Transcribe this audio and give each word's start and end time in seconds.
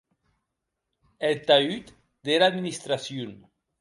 Eth 1.29 1.45
taüt 1.49 1.87
dera 2.25 2.45
admistracion. 2.51 3.37